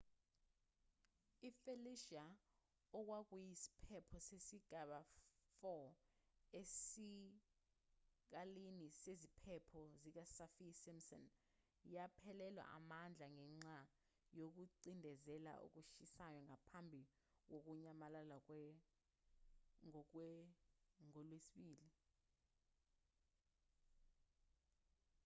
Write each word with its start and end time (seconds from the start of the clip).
i-felicia 1.47 2.25
okwakuyisiphepho 2.97 4.17
sesigaba 4.27 4.99
4 5.63 6.59
esikalini 6.59 8.87
seziphepho 9.03 9.81
sikasaffir-simpson 10.01 11.23
yaphelelwa 11.93 12.63
amandla 12.77 13.27
ngenxa 13.37 13.79
yokucindezela 14.39 15.53
okushisayo 15.65 16.39
ngaphambi 16.47 17.01
kokunyamalala 17.49 18.37
ngolwesibili 21.05 21.89